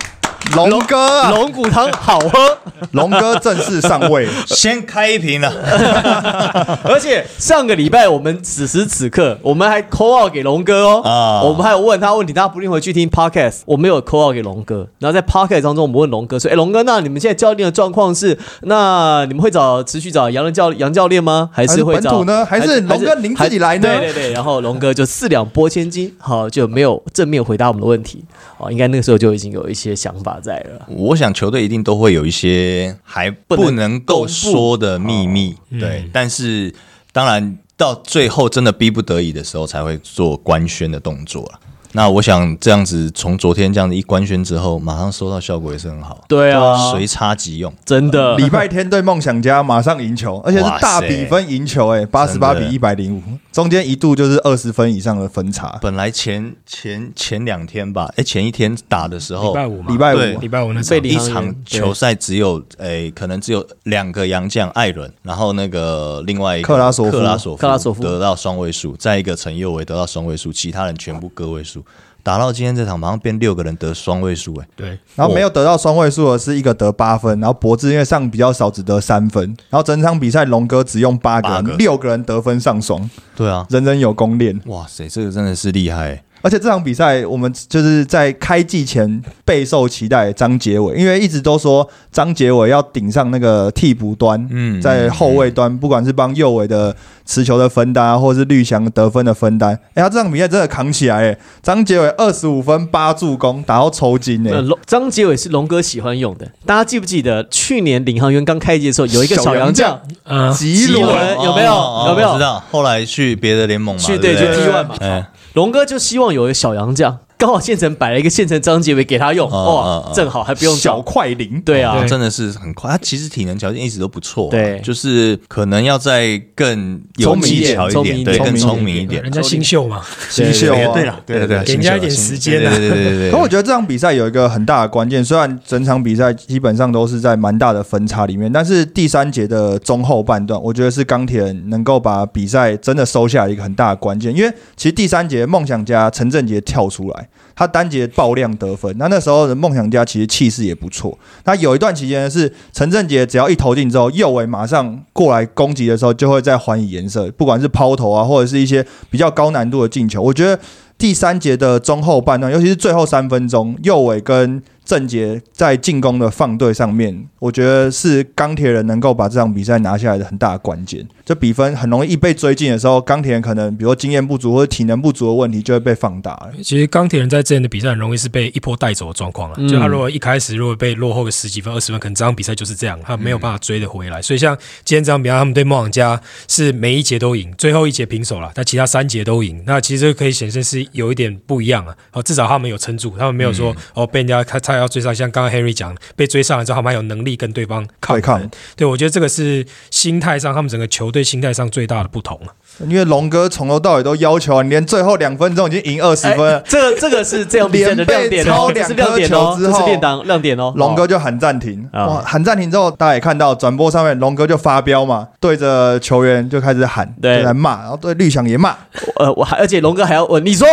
[0.56, 2.58] 龙哥啊，龙骨汤好喝，
[2.92, 5.48] 龙哥正式上位， 先开一瓶了，
[6.84, 11.42] 而且上个礼拜我们此时此刻，我们还 call out 给龙哥哦，啊。
[11.42, 21.48] 我们还有问他问题，大家不一定回去听 podcast，我们有 call out 给龙哥，然后在 podcast 当中，我们问龙哥说：“哎，龙哥，那你们现在教练的状况是，那你们会找持续找杨的教杨教练吗？
[21.52, 22.44] 还是会找是本土呢？
[22.44, 23.88] 还是龙哥您自己来呢？
[23.98, 28.24] 对对对，然后龙哥就四两拨千斤，好就没有正面回答我们的问题，
[28.58, 30.86] 哦，应该那个时候就已经有一些想法在了。
[30.88, 36.72] 我想球队一定都会有一些还不能够说的秘密，对，但是
[37.12, 41.60] 当然到最后真的逼不得已的时候，才会做官宣的动作了。
[41.92, 47.72] 那我想这样子，从昨天这样子一官宣之后，马上收到效果也是很好，对啊，随插即用。
[47.84, 48.36] 真的。
[48.36, 53.22] 礼拜天对梦想家马上赢球，而且是大比分赢球、哎，八十八比一百零五，
[53.52, 55.78] 中间一度就是二十分以上的分差。
[55.82, 60.40] 本来前前前两天吧，哎，前一天打的时候礼，拜五嘛，礼拜五。
[60.40, 67.10] 礼拜五那场一场球赛只有诶、可能只有两个洋将艾伦，然后那个另外一个克拉索夫。
[67.10, 68.02] 克拉索夫克拉索夫。
[68.02, 71.79] 得到双位数，再一个陈佑维得到双位数，其他人全部个位数。
[72.22, 79.44] 打到今天这场，马上变六个人得双位数，哎，对，然后没有得到双位数的是一个得八分，然后博智因为上比较少，只得三分。
[79.68, 81.76] 然后整场比赛龙哥只用八个人，八个。
[81.76, 84.60] 六个人得分上双，对啊，人人有功练。
[84.66, 96.94] 哇塞，这个真的是厉害，而且这场比赛我们就是在开季前备受期待张杰伟，因为一直都说张杰伟要顶上那个替补端，嗯在后卫端，不管是帮右伟的
[97.26, 111.72] 持球的分担啊，或者是绿翔得分的分担，哎，他这场比赛真的扛起来，哎，张杰伟二十五分八助攻，打到抽筋，呃，哎，龙张杰伟是龙哥喜欢用的，大家记不记得去年领航员刚开季的时候有一个小洋将，嗯，吉吉伦伦有没有？
[111.72, 112.30] 哦有没有？
[112.30, 121.96] 我知道，后来去别的联盟嘛，去对就对不对？T one 嘛，哎，龙哥就希望有个小杨将，刚好县城摆了一个县城张杰伟给他用，哦哇哦，哦正好还不用小，快灵，对啊。
[121.96, 122.90] 哦，真的是很快。
[122.90, 124.78] 他其实体能条件一直都不错啊，对。
[124.80, 128.36] 就是可能要再更有聪明一点技巧点，聪明一点。
[128.36, 129.22] 对，更聪明一点。
[129.22, 129.32] 人。
[129.32, 132.76] 家新秀嘛，新秀啊，对了，对了，对了，给人家一点时间啊。
[132.76, 133.30] 对对对对对。
[133.30, 144.36] 可我觉得这场比赛有一个很大的关键，虽然整场比赛基本上都是在蛮大的分差里面，但是第三节的中后半段，我觉得是钢铁人能够把比赛真的收下一个很大的关键。
[144.36, 147.28] 因为其实第三节梦想家陈振杰跳出来，
[147.60, 151.18] 他单节爆量得分，那那时候的梦想家其实气势也不错。
[151.44, 160.58] 那有一段期间是陈振杰只要一投进之后，右尾马上过来攻击的时候，就会再还以颜色，不管是抛投啊，或者是一些比较高难度的进球，我觉得。
[161.00, 171.06] 第三节的中后半段，尤其是最后三分钟，右尾跟郑杰在进攻的放对上面，我觉得是钢铁人能够把这场比赛拿下来的很大的关键。
[171.24, 176.50] 这比分很容易一被追进的时候，钢铁人可能比如经验不足或者体能不足的问题就会被放大。
[176.62, 179.56] 其实钢铁人在之前的比赛很容易是被一波带走的状况了。
[179.68, 184.20] 就他如果一开始如果被落后个十几分、二十分，可能这场比赛就是这样，他没有办法追得回来。
[184.20, 189.62] 所以像今天这场比赛，他们对梦想家是每一节都赢，最后一节平手了，但其他三节都赢。
[189.66, 191.96] 那其实可以显示是有一点不一样啊。
[192.12, 198.50] 哦，至少他们有撑住，他们没有说、哦被人家他他要追上，像刚刚 Henry 讲，被追上来之后，他们还有能力跟对方抗一抗衡。
[198.76, 202.54] 对，我觉得这个是心态上，他们整个球队心态上最大的不同了。
[202.88, 210.72] 因为龙哥从头到尾都要求啊，你连最后两分钟已经赢二十分了哎，这个这个是这样比赛的亮点哦，这是亮点哦，这是亮当亮点哦。
[210.76, 212.22] 龙哥就喊暂停，啊哇！
[212.24, 218.74] 喊暂停之后，大家也看到转播上面，龙哥就发飙嘛，对着球员就开始喊，对就在骂，然后对绿翔也骂，
[219.16, 220.66] 呃，我还而且龙哥还要问你说，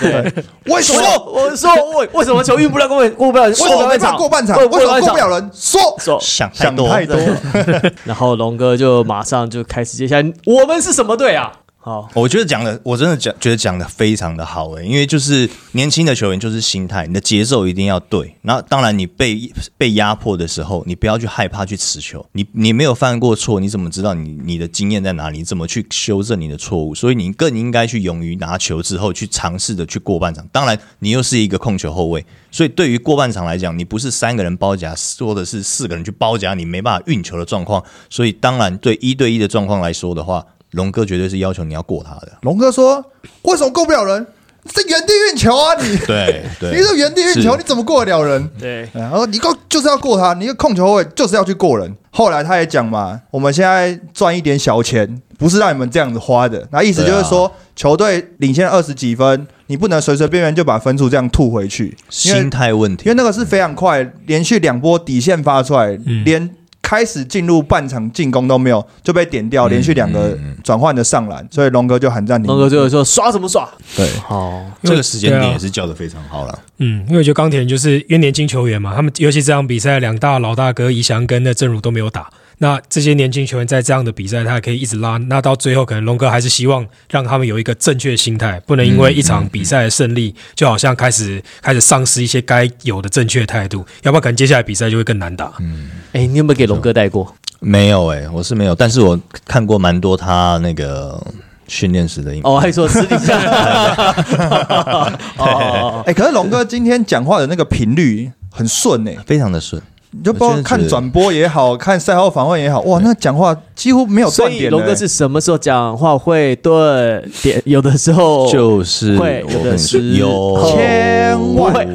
[0.00, 0.32] 对，
[0.66, 1.00] 为什么？
[1.02, 4.56] 说我说为为什么球运不了过过不了为什么没办法过半场？
[4.56, 5.50] 为什么过不了人？
[5.52, 11.52] 说说，想太多，想太多， 然后龙哥就马上就开始接下来，我们是什么队啊？
[11.86, 18.34] 好，我觉得讲的，我真的讲觉得讲的非常的好诶、因为就是年轻的球员就是心态，你的节奏一定要对。
[18.40, 25.44] 然后当然你被被压迫的时候，你不要去害怕去持球，你你没有犯过错，你怎么知道你你的经验在哪里？
[25.44, 26.94] 怎么去修正你的错误？
[26.94, 30.48] 所以你更应该去勇于拿球之后去尝试的去过半场。
[30.50, 37.84] 当然你又是一个控球后卫，所以对于过半场来讲，你不是三个人包夹，或者是四个人去包夹你没办法运球的状况。
[38.08, 40.46] 所以当然对一对一的状况来说的话。
[40.74, 43.04] 龙哥绝对是要求你要过他的，龙哥说
[43.42, 44.26] ：“为什么过不了人？
[44.66, 45.74] 在原地运球啊！
[45.78, 48.48] 你对对，你是原地运球，你怎么过得了人？
[48.58, 51.94] 对，然后你够就是要过他，你一个控球后卫就是要去过人。
[52.10, 56.66] 后来他也讲嘛，我们现在赚一点小钱，不是让你们这样子花的。
[56.72, 63.14] 那意思就是说，球队领先二十几分，你不能随随便便就把分数这样吐回去，心态问题因为。
[63.14, 66.50] 那个是非常快，连续两波底线发出来，嗯连
[66.84, 72.46] 开始进入半场进攻都没有就被点掉，嗯连续两个转换的上篮，所以龙哥就喊暂停。
[72.46, 73.66] 龙哥最后说耍什么耍？
[73.96, 76.58] 对，好，这个时间点也是叫的非常好了。
[76.76, 95.52] 嗯，因为我觉得钢铁人就是因为年轻球员嘛，他们尤其这场比赛，两大老大哥宜翔跟那正如都没有打，那这些年轻球员在这样的比赛，他也可以一直拉，那到最后可能龙哥还是希望让他们有一个正确的心态，不能因为一场比赛的胜利，就好像开始开始丧失一些该有的正确态度，要不然可能接下来比赛就会更难打。
[95.60, 97.34] 嗯哎，你有没有给龙哥带过？
[97.60, 101.18] 没有诶、我是没有，但是我看过蛮多他那个
[101.66, 102.52] 训练时的影片。
[102.52, 103.38] 哦，还说私底下，
[105.38, 109.80] 哦， 哎、可是龙哥今天讲话的那个频率很顺哎、非常的顺，
[110.16, 117.60] 你就不知道我真的觉得看转播也好 看赛后访问也好，哇，那讲话几乎没有所断点、龙哥是什么时候讲话会顿点？
[117.64, 121.86] 有的时候就是会有的我跟你说是有千万。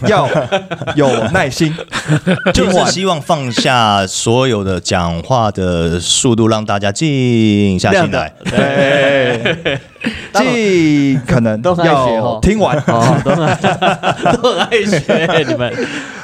[0.06, 0.26] 要
[0.96, 1.74] 有耐心，
[2.54, 8.32] 就是希望放下所有的讲话的速度，让大家静下心来。
[8.44, 9.78] 对，
[10.34, 12.76] 尽可能都很爱学要哦听完。
[12.88, 15.72] 哦，都很都很爱学你们。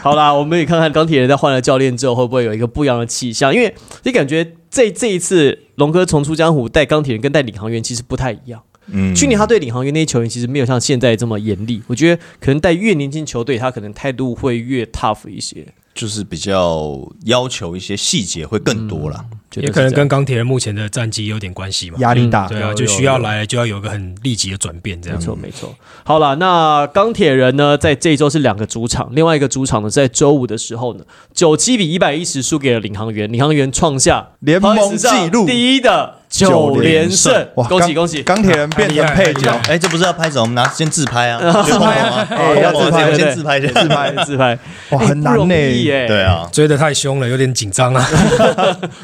[0.03, 3.55] 好啦，我们也看看钢铁人在换了教练之后，会不会有一个不一样的气象？
[3.55, 8.63] 因为你感觉这这一次龙哥重出江湖，带钢铁人跟带领航员其实不太一样。
[8.89, 15.67] 嗯去年他对领航员那些球员其实没有像现在这么严厉，我觉得可能带越年轻球队，他可能态度会越 tough 一些。
[15.93, 19.17] 就是比较要求一些细节会更多啦。
[19.17, 21.97] 觉得也可能跟钢铁人目前的战绩有点关系嘛。
[22.01, 25.25] 压力大，对啊，就需要来就要有个很立即的转变，这样没。
[25.25, 25.75] 错，没错。
[26.05, 38.23] 好了，那钢铁人呢，在这一周是两个主场，另外一个主场呢，在周五的时候呢，九七比一百一十输给了领航员，领航员创下联盟纪录第一的九连胜，哇恭喜恭喜！
[38.23, 44.59] 钢铁人变成配角， 哎，这不是要拍手，我们拿先自拍啊， 自拍啊 哎，哎要自拍先自拍，先自拍自拍，
[44.91, 45.55] 哇，哎很难不容呢。
[45.55, 46.07] 易耶。
[46.07, 48.07] 对，啊，追得太凶了，有点紧张啊！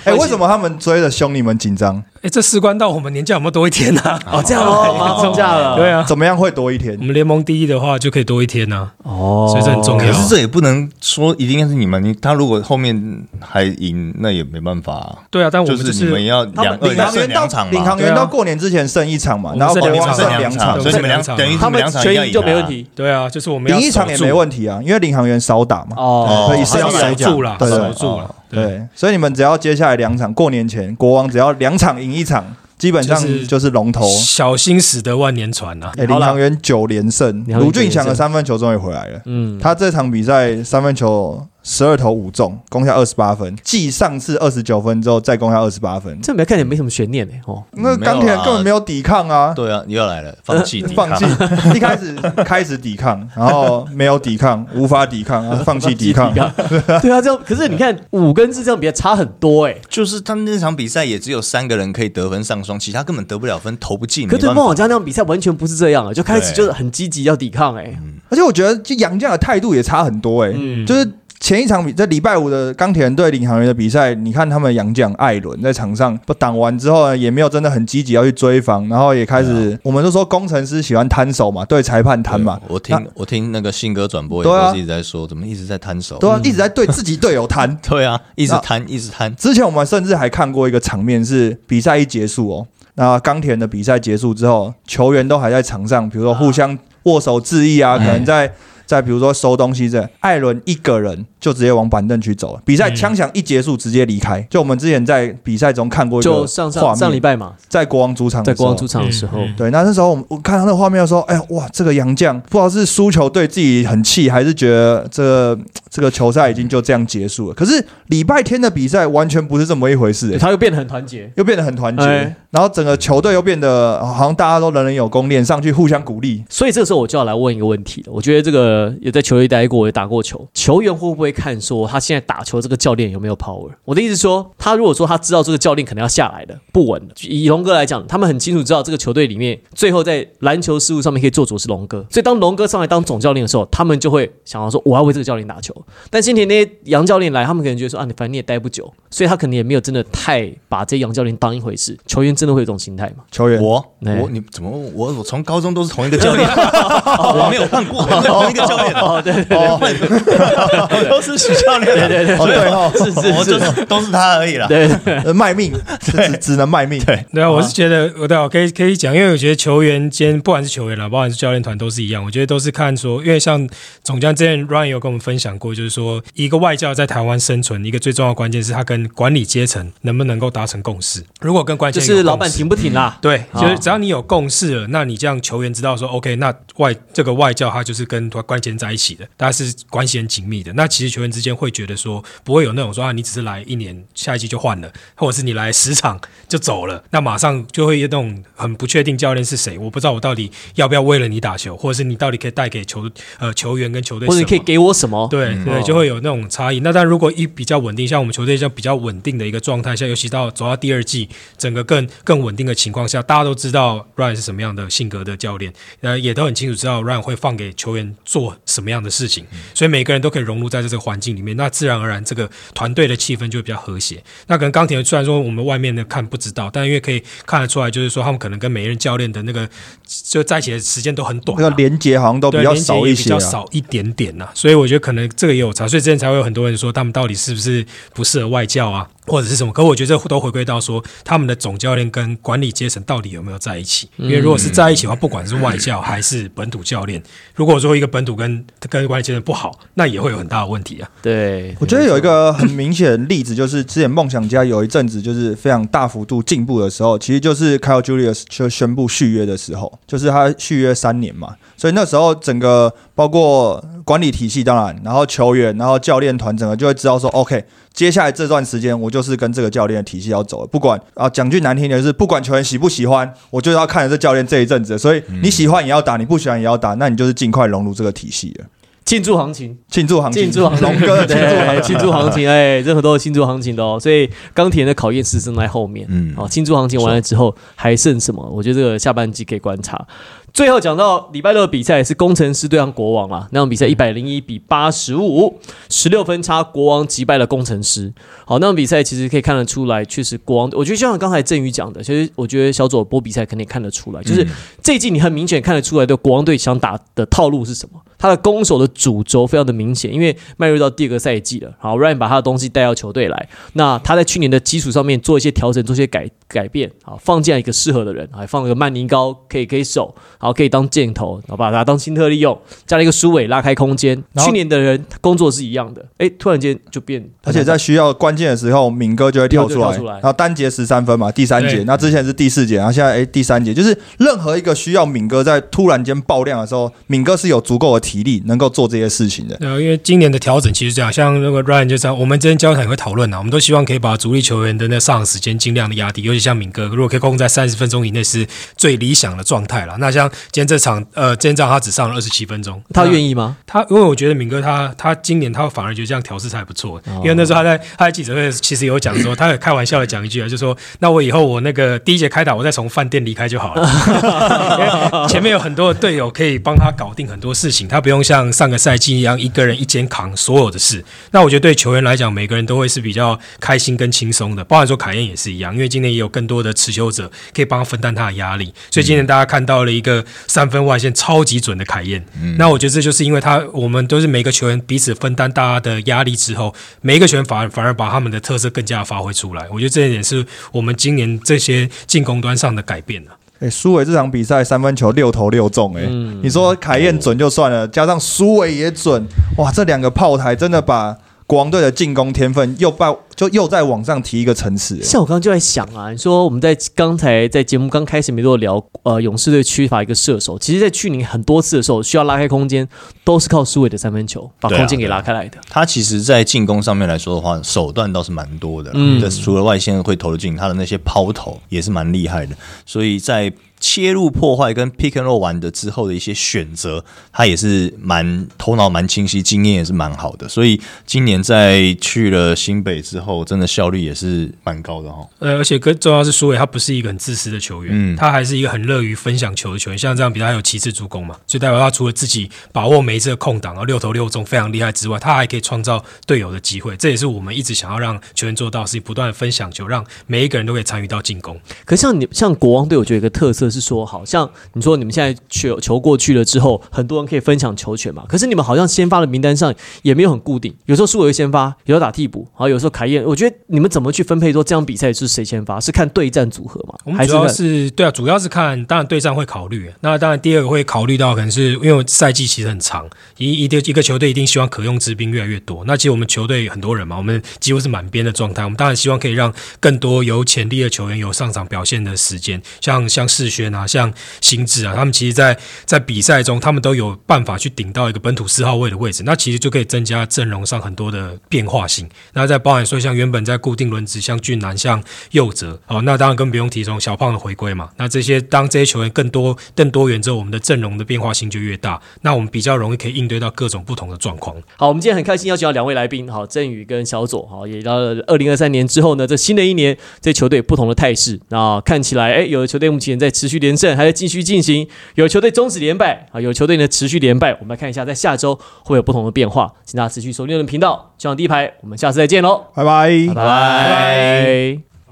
[0.04, 2.02] 哎，为什么他们追的凶，你们紧张？
[2.22, 4.16] 哎，这事关到我们年假有没有多一天啊？
[4.30, 5.74] 哦，这样哦， 放假了。
[5.76, 7.04] 对啊，怎么样会多一天我？
[7.04, 15.18] 们联盟第一的话就可以多一天呢、哦，所以这很重要可是这也不能说一定是你们，你他如果后面还赢，那也没办法啊。
[15.32, 22.64] 对啊，但我就们就是你们要两领航员到两场嘛，领航员到过年之前剩一场嘛，然后国王剩两场剩两场，所以你们两两场等于他们两场全赢就没问。
[22.66, 22.86] 题。
[22.94, 25.96] 对啊，就是我们要赢一场也没问题啊，因为领航员少打嘛。
[25.96, 28.32] 哦，对以是要来讲守住了，守住了。
[28.52, 32.44] 对，所以你们只要接下来两场，过年前国王只要两场赢一场，
[32.78, 34.08] 基本上就是就是龙头。
[34.08, 39.20] 小心驶得万年船呐、哎，林航员九连胜，卢俊祥的三分球终于回来了。
[39.26, 46.20] 嗯，他这场比赛三分球十二投五中，攻下二十八分，继上次二十九分之后再攻下二十八分。
[46.20, 47.62] 这没看起来没什么悬念呢、哦。
[47.72, 51.24] 那钢铁人根本没有抵抗啊，对啊，你又来了，放弃抵抗放弃，
[51.76, 56.32] 一开始开始抵抗，然后没有抵抗， 无法抵抗，啊 放弃抵抗。
[56.34, 64.28] 对啊，这样可是你看五跟四这样比差很多哎、就是他们那场比赛也只有三个人可以得分上双，其他根本得不了分，投不进。
[64.28, 67.98] 可对没办法梦想家那场比赛完全不是这样啊，就开始就是很积极要抵抗哎、
[68.28, 71.10] 而且我觉得，就杨绛的态度也差很多哎、嗯就是。
[71.42, 86.16] 前一场比在礼拜五的钢铁人对领航员的比赛，你看他们杨将艾伦在场上不挡完之后呢，也没有真的很积极要去追防，然后也开始，我们都说工程师喜欢摊手嘛，对裁判摊嘛，我听我听那个信哥转播也都是一直在说，怎么一直在摊手？
[86.18, 87.76] 对啊一直在对自己队友摊。
[87.82, 89.34] 对啊，一直摊一直摊。
[89.34, 98.52] 之前我们甚至还看过一个场面，是比赛一结束哦，那钢铁人的比赛结束之后，球员都还在场上，比如说互相握手致意啊，可能在。
[98.92, 102.60] 在比如说收东西这，艾伦一个人就直接往板凳区走了。
[102.62, 104.46] 比赛枪响一结束，直接离开。
[104.50, 117.54] 就我们之前在比赛中看过一个就上上画面，上礼拜嘛，在国王主场的时候，在国王主场的时候，嗯嗯对，那那时候我们我看他那个画面的时候，哎呀，哇，这个杨将不知道是输球对自己很气，还是觉得这个这个球赛已经就这样结束了。
[117.54, 121.32] 可是礼拜天的比赛完全不是这么一回事、他又变得很团结。
[121.36, 126.44] 又变得很团结，哎然后整个球队又变得好像大家都人人有功，练上去互相鼓励。
[126.50, 128.12] 所以这个时候我就要来问一个问题了。
[128.12, 133.70] 我觉得这个有在球队待过，也打过球，球员会不会看说他现在打球这个教练有没有 power？
[133.86, 145.74] 我的意思说，他如果说他知道这个教练可能要下来的，不稳的，以龙哥来讲，他们很清楚知道这个球队里面最后在篮球事务上面可以做主是龙哥，所以当龙哥上来当总教练的时候，他们就会想要说我要为这个教练打球。
[146.10, 151.98] 但今天那些杨教练来，他们可能觉得说啊，你反正你也待不久，所以他可能也没有真的太把这杨教练当一回事。
[152.04, 153.22] 球员真的会有这种心态吗？
[153.30, 153.78] 球员，我？
[154.04, 154.28] 哎我？
[154.28, 154.68] 你怎么？
[154.96, 162.56] 我我从高中都是同一个教练， 我没有换过，同一个教练哦，对对对，都是许教练，对对对，哦对。
[162.72, 164.66] 哦，是是我就是都是他而已啦。
[164.66, 164.90] 对，
[165.24, 167.00] 呃卖命，只只只能卖命。
[167.04, 173.68] 对，对啊，我是觉得，我对我，可以可以讲，因为我觉得球员间不管是球员啦，不管是教练团都是一样，我觉得都是看说，因为像
[174.02, 181.22] 总将之前 Ryan 有跟我们分享过，就是说一个外教在台湾生存，一个最重要的关键是他跟管理阶层能不能够达成共识。
[181.40, 183.18] 如果跟关键就是老板停不停啦。
[183.20, 190.72] 对，啊就是只要你有共识了，那你这样球员知道说，OK，那外这个外教他就是跟关键在一起的，大家是关系很紧密的。
[190.72, 203.08] 那其实球员之间会觉得说，不会有那种说啊，你只是来一年，下一季就换了，或者是你来十场就走了，那马上就会有那种很不确定教练是谁，我不知道我到底要不要为了你打球，或者是你到底可以带给球
[203.38, 205.28] 呃球员跟球队，或者你可以给我什么？
[205.30, 206.80] 对对，就会有那种差异。
[206.80, 211.28] 那但如果一比较稳定，像我们球队这样比较稳定的一个状态下，尤其到走到第二季，
[211.58, 224.22] 整个更更稳定的情况下，大家都知道 Ryan 是什么样的性格的教练，呃，也都很清楚知道 Ryan 会放给球员做什么样的事情，所以每个人都可以融入在这个环境里面，那自然而然这个团队的气氛就会比较和谐。
[224.46, 229.68] 那可能钢铁虽然说我们外面的看不知道，但因为可以看得出来，就是说他们可能跟每一任教练的那个
[230.06, 233.38] 就在一起的时间都很短、啊，那个连接好像都比，较少一些啊。
[233.38, 239.72] 少一点点呐、所以我觉得可能这个也有差，所以之前才会有很多人说他们到底是不是不适合外教啊，或者是什么？
[239.72, 244.08] 可我觉得这都回归到说他们的总教练跟管理阶层到底有没有在一起？
[244.16, 247.22] 因为如果是在一起的话，不管是外教还是本土教练，
[247.54, 251.08] 如果说一个本土跟跟管理阶层不好，那也会有很大的问题啊。
[251.22, 278.64] 对，我觉得有一个很明显的例子，就是之前梦想家有一阵子就是非常大幅度进步的时候，其实就是 Kyle Julius 就宣布续约的时候，就是他续约三年嘛，所以那时候整个包括管理体系，当然，然后球员，然后教练团，整个就会知道说，OK，接下来这段时间我就是跟这个教练的体系要走了，不管啊讲句难听点，就是不管球员喜不喜欢，我就要看着这教练这一阵子，所以你喜欢也要打，你不喜欢也要打，那你就是尽快融入这个体系了。
[279.04, 283.98] 庆祝行情，庆祝行情，庆祝行情，龙哥的庆祝行，情庆祝行情，哎，任何都是庆祝行情的哦。
[284.00, 286.06] 所以钢铁人的考验是正在后面。
[286.08, 288.48] 嗯好，庆祝行情完了之后还剩什么？
[288.48, 290.06] 我觉得这个下半季可以观察。
[290.52, 298.12] 最后讲到礼拜六的比赛是工程师对上国王啦，那场比赛一百零一比八十五，十六分差，国王击败了工程师。
[298.44, 304.46] 好，那场比赛其实可以看得出来，确实国王，我觉得就像刚才振宇讲的，其实我觉得小左播比赛肯定看得出来，就是
[304.82, 322.56] 这一季你很明显看得出来，的国王队想打的套路是什么，他的攻守的主轴非常的明显，因为迈入到第二个赛季了，好，Ryan 把他的东西带到球队来，那他在去年的基础上面做一些调整，做一些改改变，好，放进来一个适合的人，还放了个曼宁高可以可以守，好可以当箭头，然后把它当新特利用，
[322.86, 324.22] 加了一个苏伟拉开空间。
[324.38, 339.56] 去年的人工作是一样的，哎，突然间就变，而且在需要关键的时候，敏哥就会跳出来，出来然后单节十三分嘛，第三节，那之前是第四节，然后现在哎第三节，就是任何一个需要敏哥在突然间爆量的时候，敏哥是有足够的体力能够做这些事情的。
[339.56, 348.46] 对啊，因为今年的调整其实这样，像那个 Ryan 就这样，我们之前交谈也会讨论啊，我们都希望可以把主力球员的那上场时间尽量的压低，尤其像敏哥，如果可以控制在三十分钟以内是
[348.76, 349.96] 最理想的状态了。
[349.98, 353.56] 那像今天这场，呃，今天这场他只上了二十七分钟，他愿意意吗？
[353.66, 363.82] 他，因为我觉得敏哥他他今年他反而觉得这样调试才不错，因为那时候他在他在记者会其实有讲说，他有开玩笑的讲一句啊，就说那我以后我那个第一节开打，我再从饭店离开就好了，
[364.78, 364.84] 因
[365.22, 371.02] 为前面有很多的队友可以帮他搞定很多事情，他不用像上个赛季一样一个人一肩扛所有的事。
[371.30, 382.24] 那我觉得对球员来讲，每个人都会是比较开心跟轻松的，包含说凯燕也是一样，因为今年也有更多的持球者可以帮他分担他的压力，所以今年大家看到了一个三分外线超级准的凯燕。
[382.58, 389.66] 那我觉得这就是因为他我们都是每个球员彼此分担大家的压力之后，每一个球员反而反而把他们的特色更加发挥出来。
[389.70, 393.36] 我觉得这一点是我们今年这些进攻端上的改变啊。
[393.62, 396.02] 哎，苏伟这场比赛三分球六投六中，哎、
[396.42, 399.24] 你说凯燕准就算了，加上苏伟也准，
[399.56, 404.98] 哇，这两个炮台真的把国王队的进攻天分又把就又在往上提一个层次。
[404.98, 410.58] 哎像我刚刚就在想啊，你说我们在刚才在节目刚开始没多聊，呃，勇士队缺乏一个射手。
[410.58, 412.88] 其实，在去年很多次的时候，需要拉开空间，
[413.24, 415.58] 都是靠苏伟的三分球把空间给拉开来的。
[415.68, 418.90] 他其实，在进攻上面来说的话，手段倒是蛮多的。
[418.94, 422.56] 嗯嗯，除了外线会投得进，他的那些抛投也是蛮厉害的。
[422.86, 423.52] 所以在
[423.82, 430.48] 切入破坏跟 pick and roll 完的之后的一些选择，他也是蛮头脑蛮清晰，经验也是蛮好的。
[430.48, 435.28] 所以今年在去了新北之后，真的效率也是蛮高的哈。
[435.40, 439.98] 呃，而且更重要是苏伟，他不是一个很自私的球员，嗯他还是一个很乐于分享球的球员。
[439.98, 446.96] 像这样比赛，他有七次助攻嘛，所以代表他除了自己把握每一次的空档，然后六投六中非常厉害之外，他还可以创造队友的机会。
[446.96, 451.60] 这也是我们一直想要让球员做到，是不断的分享球，让每一个人都可以参与到进攻。
[451.84, 458.24] 可像你像国王队，我觉得有一个特色是说，好像你说你们现在球球过去了之后，很多人可以分享球权嘛。
[458.28, 463.24] 可是你们好像先发的名单上也没有很固定，有时候苏伟会先发，有时候打替补，然后有时候凯燕。
[463.24, 465.80] 我觉得你们怎么去分配说这场比赛是谁先发？
[465.80, 466.94] 是看对战组合吗？
[467.04, 469.90] 我们主要是是对啊，主要是看，当然对战会考虑。
[470.00, 473.08] 那当然第二个会考虑到，可能是因为赛季其实很长，
[473.38, 475.84] 一一个一个球队一定希望可用之兵越来越多。
[475.86, 478.64] 那其实我们球队很多人嘛，我们几乎是满编的状态。
[478.64, 489.22] 我们当然希望可以让更多有潜力的球员有上场表现的时间，像像世轩啊，像新智啊，他们其实在在比赛中，他们都有办法去顶到一个本土四号位的位置。
[489.24, 492.08] 那其实就可以增加阵容上很多的变化性。
[492.32, 497.90] 那再包含说，像原本在固定轮值，像俊南、像佑哲，哦，那当然更不用提从小胖的回归嘛。
[497.96, 504.56] 那这些当这些球员更多、更多元之后，我们的阵容的变化性就越大，那我们比较容易可以应对到各种不同的状况。
[504.76, 517.52] 好，我们今天很开心邀请到两位来宾，好，振宇跟小左，好，也到了二零二三年之后呢，这新的一年，这球队不同的态势，那看起来，哎，有的球队目前在持续连胜，还在继续进行；有球队终止连败，啊，有球队呢持续连败。
[517.60, 524.91] 我们来看一下，在下周会有不同的变化，请大家持续锁定我们的频道，希望第一排，我们下次再见喽，拜拜拜拜。